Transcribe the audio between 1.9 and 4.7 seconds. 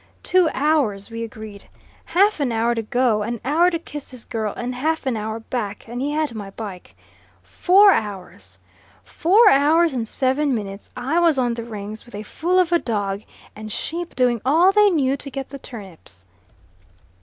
Half an hour to go, an hour to kiss his girl,